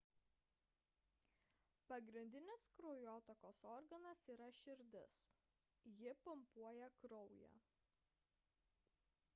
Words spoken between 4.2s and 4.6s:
yra